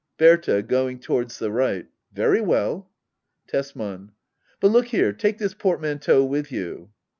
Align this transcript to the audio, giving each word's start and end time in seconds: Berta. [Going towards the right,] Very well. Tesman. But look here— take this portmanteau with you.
Berta. 0.17 0.63
[Going 0.63 0.97
towards 0.99 1.37
the 1.37 1.51
right,] 1.51 1.85
Very 2.11 2.41
well. 2.41 2.89
Tesman. 3.47 4.13
But 4.59 4.71
look 4.71 4.87
here— 4.87 5.13
take 5.13 5.37
this 5.37 5.53
portmanteau 5.53 6.25
with 6.25 6.51
you. 6.51 6.89